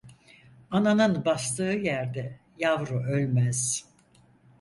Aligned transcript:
Ananın 0.71 1.25
bastığı 1.25 1.63
yerde 1.63 2.39
yavru 2.57 3.03
ölmez. 3.03 3.85